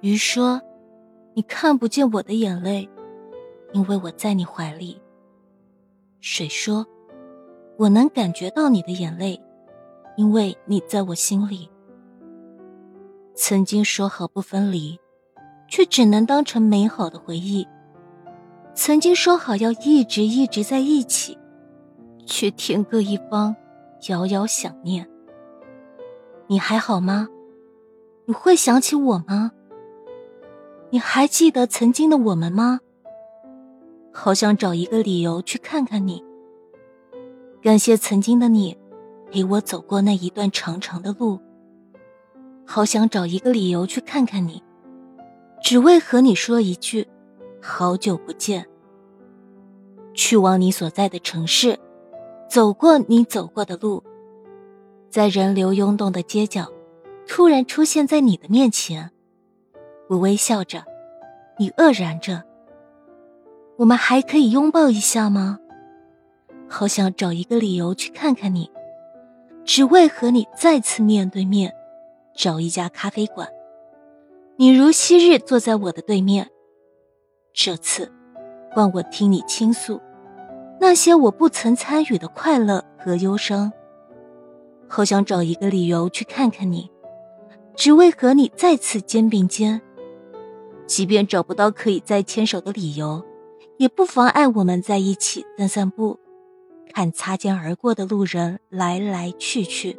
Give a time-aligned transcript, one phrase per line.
[0.00, 0.60] 鱼说
[1.34, 2.88] ：“你看不见我的眼泪，
[3.72, 5.00] 因为我在你怀里。”
[6.20, 6.86] 水说
[7.76, 9.38] ：“我能感觉到你的眼泪，
[10.16, 11.68] 因为你在我心里。”
[13.36, 14.98] 曾经说好不分离，
[15.68, 17.66] 却只能当成美好的回忆；
[18.74, 21.36] 曾经说好要一直一直在一起，
[22.24, 23.54] 却天各一方，
[24.08, 25.06] 遥遥想念。
[26.46, 27.28] 你还好吗？
[28.24, 29.52] 你会想起我吗？
[30.92, 32.80] 你还记得曾经的我们吗？
[34.12, 36.24] 好想找一个理由去看看你。
[37.62, 38.76] 感谢曾经的你，
[39.30, 41.38] 陪我走过那一段长长的路。
[42.66, 44.60] 好想找一个理由去看看你，
[45.62, 47.06] 只为和你说一句
[47.62, 48.66] “好久不见”。
[50.12, 51.78] 去往你所在的城市，
[52.48, 54.02] 走过你走过的路，
[55.08, 56.66] 在人流涌动的街角，
[57.28, 59.12] 突然出现在你的面前。
[60.08, 60.84] 我微笑着，
[61.60, 62.42] 你愕然着。
[63.76, 65.58] 我们还可以拥抱一下吗？
[66.66, 68.70] 好想找一个理由去看看你，
[69.62, 71.70] 只为和你再次面对面。
[72.34, 73.46] 找一家咖啡馆，
[74.56, 76.48] 你如昔日坐在我的对面。
[77.52, 78.10] 这次，
[78.70, 80.00] 换我听你倾诉
[80.80, 83.70] 那些我不曾参与的快乐和忧伤。
[84.88, 86.90] 好想找一个理由去看看你，
[87.74, 89.82] 只为和你再次肩并肩。
[90.90, 93.24] 即便找不到可以再牵手的理由，
[93.78, 96.18] 也不妨碍我们在一起散散步，
[96.92, 99.96] 看擦肩而过的路人来来去去。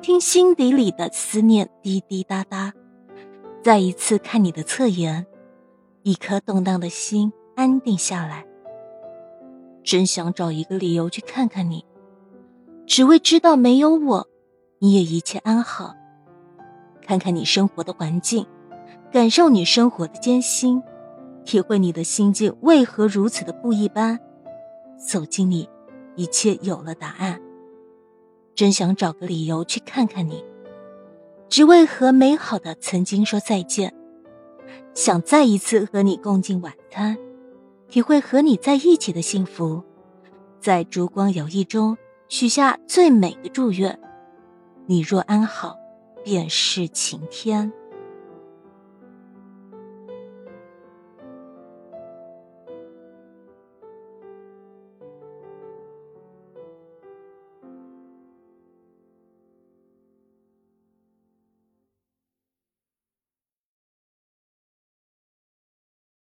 [0.00, 2.72] 听心底里的思念滴滴答答，
[3.62, 5.26] 再一次看你的侧颜，
[6.02, 8.46] 一颗动荡的心安定下来。
[9.84, 11.84] 真想找一个理由去看看你，
[12.86, 14.26] 只为知道没有我，
[14.78, 15.94] 你也一切安好。
[17.02, 18.46] 看看你生活的环境，
[19.12, 20.82] 感受你生活的艰辛，
[21.44, 24.18] 体会你的心境为何如此的不一般。
[24.98, 25.68] 走进你，
[26.16, 27.40] 一切有了答案。
[28.54, 30.44] 真想找个理由去看看你，
[31.48, 33.94] 只为和美好的曾经说再见。
[34.94, 37.16] 想再一次和你共进晚餐，
[37.88, 39.82] 体会和你在一起的幸福，
[40.58, 41.96] 在烛光摇曳中
[42.28, 43.98] 许下最美的祝愿。
[44.86, 45.76] 你若安好，
[46.24, 47.70] 便是晴天。